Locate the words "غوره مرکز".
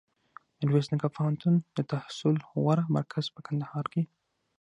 2.49-3.25